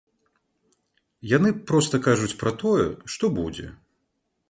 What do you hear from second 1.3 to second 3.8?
Яны проста кажуць пра тое, што будзе.